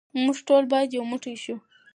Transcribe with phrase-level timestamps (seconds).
[0.23, 1.55] موږ ټول باید یو موټی شو.